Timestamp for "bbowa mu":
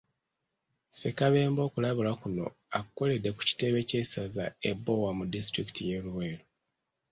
4.77-5.23